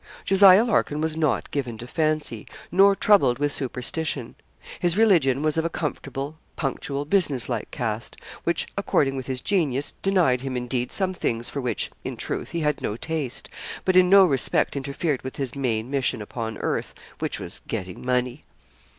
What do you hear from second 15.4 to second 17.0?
main mission upon earth,